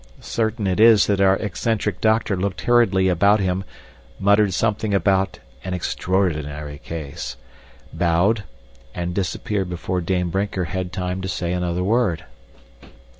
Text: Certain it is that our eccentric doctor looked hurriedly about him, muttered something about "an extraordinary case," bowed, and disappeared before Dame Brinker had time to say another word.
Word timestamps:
Certain 0.19 0.65
it 0.65 0.79
is 0.79 1.05
that 1.05 1.21
our 1.21 1.35
eccentric 1.37 2.01
doctor 2.01 2.35
looked 2.35 2.61
hurriedly 2.61 3.07
about 3.07 3.39
him, 3.39 3.63
muttered 4.19 4.51
something 4.51 4.95
about 4.95 5.37
"an 5.63 5.75
extraordinary 5.75 6.79
case," 6.79 7.37
bowed, 7.93 8.43
and 8.95 9.13
disappeared 9.13 9.69
before 9.69 10.01
Dame 10.01 10.31
Brinker 10.31 10.63
had 10.65 10.91
time 10.91 11.21
to 11.21 11.27
say 11.27 11.53
another 11.53 11.83
word. 11.83 12.23